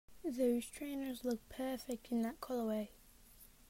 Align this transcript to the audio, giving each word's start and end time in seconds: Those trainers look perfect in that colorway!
Those 0.25 0.65
trainers 0.65 1.23
look 1.23 1.47
perfect 1.47 2.11
in 2.11 2.23
that 2.23 2.41
colorway! 2.41 2.87